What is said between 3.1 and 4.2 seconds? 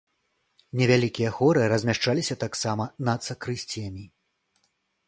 сакрысціямі.